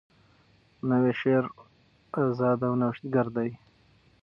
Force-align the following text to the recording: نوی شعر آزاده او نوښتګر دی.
نوی 0.89 1.13
شعر 1.21 1.43
آزاده 2.21 2.65
او 2.69 2.73
نوښتګر 2.81 3.27
دی. 3.35 3.51